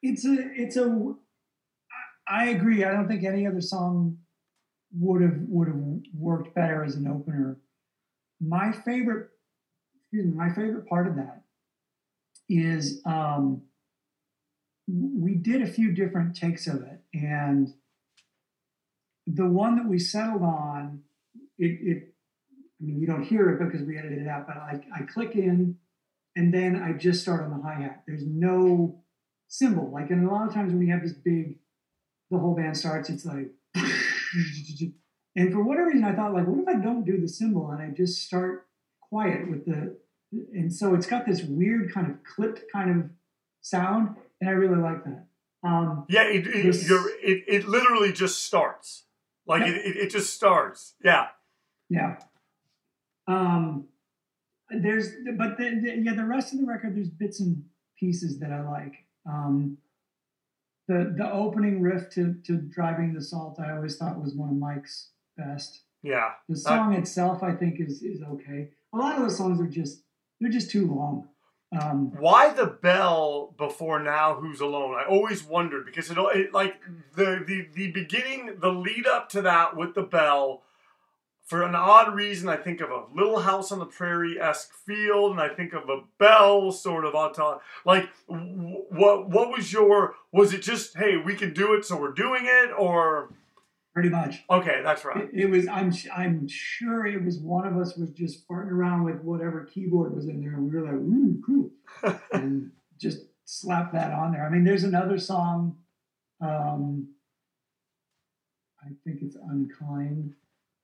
It's 0.03 0.25
a 0.25 0.37
it's 0.55 0.77
a. 0.77 1.15
I 2.29 2.51
agree. 2.51 2.85
I 2.85 2.93
don't 2.93 3.09
think 3.09 3.25
any 3.25 3.47
other 3.47 3.61
song 3.61 4.19
would 4.99 5.23
have 5.23 5.39
would 5.49 5.69
have 5.69 5.81
worked 6.17 6.55
better 6.55 6.85
as 6.85 6.97
an 6.97 7.07
opener. 7.07 7.59
My 8.41 8.73
favorite, 8.73 9.29
excuse 10.01 10.27
me, 10.27 10.33
my 10.33 10.49
favorite 10.49 10.87
part 10.89 11.07
of 11.07 11.17
that 11.17 11.42
is 12.49 13.01
um, 13.05 13.63
we 14.89 15.35
did 15.35 15.63
a 15.63 15.67
few 15.67 15.93
different 15.93 16.37
takes 16.37 16.67
of 16.67 16.83
it, 16.83 17.01
and 17.15 17.73
the 19.27 19.47
one 19.47 19.77
that 19.77 19.87
we 19.87 19.99
settled 19.99 20.43
on, 20.43 21.03
it, 21.59 21.79
it 21.81 22.15
I 22.81 22.85
mean, 22.85 23.01
you 23.01 23.07
don't 23.07 23.23
hear 23.23 23.51
it 23.51 23.65
because 23.65 23.87
we 23.87 23.97
edited 23.97 24.23
it 24.23 24.29
out, 24.29 24.47
but 24.47 24.57
I, 24.57 24.81
I 24.95 25.03
click 25.03 25.37
in 25.37 25.77
and 26.35 26.53
then 26.53 26.77
I 26.77 26.93
just 26.93 27.23
start 27.23 27.43
on 27.43 27.51
the 27.51 27.63
hi 27.63 27.75
hat. 27.75 28.03
There's 28.07 28.27
no 28.27 29.03
cymbal. 29.49 29.91
Like, 29.93 30.11
and 30.11 30.27
a 30.27 30.33
lot 30.33 30.49
of 30.49 30.55
times 30.55 30.73
when 30.73 30.83
you 30.83 30.93
have 30.93 31.03
this 31.03 31.13
big, 31.13 31.59
the 32.31 32.39
whole 32.39 32.57
band 32.57 32.77
starts, 32.77 33.09
it's 33.09 33.25
like, 33.25 33.51
and 35.37 35.53
for 35.53 35.63
whatever 35.63 35.89
reason, 35.89 36.05
I 36.05 36.15
thought, 36.15 36.35
like, 36.35 36.47
what 36.47 36.59
if 36.59 36.69
I 36.69 36.81
don't 36.81 37.05
do 37.05 37.21
the 37.21 37.29
cymbal 37.29 37.71
and 37.71 37.81
I 37.81 37.91
just 37.91 38.23
start 38.23 38.67
quiet 39.01 39.49
with 39.49 39.67
the, 39.67 39.97
and 40.33 40.73
so 40.73 40.95
it's 40.95 41.07
got 41.07 41.27
this 41.27 41.43
weird 41.43 41.93
kind 41.93 42.11
of 42.11 42.23
clipped 42.25 42.62
kind 42.73 42.91
of 42.91 43.11
sound 43.61 44.17
and 44.41 44.51
I 44.51 44.55
really 44.55 44.81
like 44.81 45.05
that. 45.05 45.27
Um, 45.65 46.05
yeah, 46.09 46.25
it 46.25 46.47
it, 46.47 46.65
this, 46.65 46.91
it, 46.91 47.45
it 47.47 47.69
literally 47.69 48.12
just 48.12 48.43
starts. 48.43 49.05
Like 49.47 49.62
it, 49.62 49.77
it, 49.77 49.97
it, 49.97 50.11
just 50.11 50.35
starts. 50.35 50.95
Yeah. 51.05 51.29
Yeah. 51.89 52.17
Um, 53.27 53.87
there's, 54.71 55.11
but 55.37 55.59
the, 55.59 55.81
the, 55.81 56.03
yeah, 56.03 56.15
the 56.15 56.25
rest 56.25 56.53
of 56.53 56.61
the 56.61 56.67
record, 56.67 56.97
there's 56.97 57.09
bits 57.09 57.41
and 57.41 57.65
pieces 57.99 58.39
that 58.41 58.53
I 58.53 58.62
like. 58.62 58.95
Um, 59.27 59.79
the 60.89 61.15
the 61.17 61.31
opening 61.33 61.81
riff 61.81 62.11
to 62.11 62.35
to 62.45 62.57
driving 62.57 63.15
the 63.15 63.23
salt, 63.23 63.61
I 63.61 63.71
always 63.73 63.97
thought 63.97 64.21
was 64.21 64.35
one 64.35 64.49
of 64.49 64.57
Mike's 64.57 65.11
best. 65.37 65.83
Yeah. 66.03 66.33
The 66.49 66.57
song 66.57 66.95
uh, 66.95 66.99
itself, 66.99 67.43
I 67.45 67.53
think, 67.53 67.81
is 67.81 68.03
is 68.03 68.23
okay. 68.23 68.71
A 68.93 68.97
lot 68.97 69.17
of 69.17 69.23
the 69.23 69.30
songs 69.30 69.61
are 69.61 69.69
just 69.69 70.02
they're 70.43 70.52
just 70.52 70.71
too 70.71 70.87
long. 70.87 71.28
Um, 71.81 72.13
Why 72.19 72.52
the 72.52 72.67
bell 72.67 73.55
before 73.57 73.99
now? 74.02 74.35
Who's 74.35 74.61
alone? 74.61 74.95
I 74.95 75.09
always 75.09 75.43
wondered 75.43 75.87
because 75.87 76.11
it, 76.11 76.19
it 76.19 76.52
like 76.52 76.75
the, 77.15 77.43
the 77.47 77.67
the 77.75 77.91
beginning, 77.93 78.57
the 78.61 78.69
lead 78.69 79.07
up 79.07 79.31
to 79.31 79.43
that 79.43 79.76
with 79.76 79.95
the 79.95 80.02
bell. 80.02 80.63
For 81.45 81.63
an 81.65 81.75
odd 81.75 82.15
reason, 82.15 82.49
I 82.49 82.57
think 82.57 82.81
of 82.81 82.91
a 82.91 83.05
Little 83.15 83.41
House 83.41 83.73
on 83.73 83.78
the 83.78 83.87
Prairie 83.87 84.41
esque 84.41 84.73
field, 84.73 85.33
and 85.33 85.41
I 85.41 85.49
think 85.49 85.73
of 85.73 85.89
a 85.89 86.02
bell 86.19 86.73
sort 86.73 87.05
of 87.05 87.15
auto. 87.15 87.61
Like, 87.85 88.09
what 88.26 89.31
what 89.31 89.50
was 89.50 89.73
your? 89.73 90.15
Was 90.31 90.52
it 90.52 90.63
just 90.63 90.97
hey, 90.97 91.17
we 91.17 91.35
can 91.35 91.55
do 91.55 91.73
it, 91.73 91.85
so 91.85 91.99
we're 91.99 92.13
doing 92.13 92.43
it, 92.45 92.71
or 92.78 93.31
Pretty 93.95 94.09
much. 94.09 94.43
Okay, 94.49 94.81
that's 94.83 95.05
right. 95.05 95.28
It, 95.35 95.43
it, 95.43 95.50
was. 95.50 95.69
I'm. 95.69 95.93
I'm 96.17 96.49
sure 96.49 97.07
it 97.07 97.23
was 97.23 97.39
one 97.39 97.67
of 97.67 97.76
us 97.76 97.95
was 97.95 98.11
just 98.11 98.49
farting 98.49 98.71
around 98.71 99.05
with 99.05 99.21
whatever 99.21 99.65
keyboard 99.65 100.15
was 100.15 100.28
in 100.28 100.41
there, 100.41 100.55
and 100.55 100.65
we 100.65 100.75
were 100.75 100.87
like, 100.87 100.95
"Ooh, 100.95 101.43
cool," 101.45 101.71
and 102.33 102.71
just 102.99 103.19
slap 103.45 103.93
that 103.93 104.13
on 104.13 104.33
there. 104.33 104.47
I 104.47 104.49
mean, 104.49 104.65
there's 104.65 104.85
another 104.85 105.19
song. 105.19 105.76
Um, 106.41 107.09
I 108.83 108.89
think 109.05 109.19
it's 109.21 109.37
"Unkind," 109.37 110.37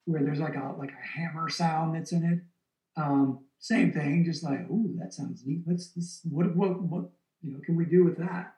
where 0.05 0.23
there's 0.23 0.41
like 0.41 0.57
a 0.57 0.75
like 0.79 0.91
a 0.93 1.19
hammer 1.19 1.49
sound 1.49 1.95
that's 1.95 2.13
in 2.13 2.25
it. 2.25 3.01
Um, 3.01 3.47
same 3.59 3.91
thing, 3.91 4.23
just 4.27 4.45
like, 4.45 4.69
"Ooh, 4.71 4.95
that 5.01 5.15
sounds 5.15 5.45
neat." 5.47 5.63
Let's. 5.67 5.93
let's 5.97 6.21
what 6.25 6.55
what 6.55 6.83
what 6.83 7.11
you 7.41 7.53
know 7.53 7.61
can 7.65 7.75
we 7.75 7.87
do 7.87 8.05
with 8.05 8.19
that? 8.19 8.55